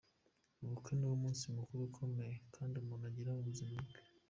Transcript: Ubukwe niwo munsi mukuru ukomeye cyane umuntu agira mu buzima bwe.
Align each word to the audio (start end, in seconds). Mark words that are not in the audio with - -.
Ubukwe 0.63 0.91
niwo 0.95 1.15
munsi 1.23 1.43
mukuru 1.55 1.81
ukomeye 1.89 2.35
cyane 2.55 2.73
umuntu 2.77 3.03
agira 3.11 3.31
mu 3.35 3.41
buzima 3.47 3.75
bwe. 3.85 3.97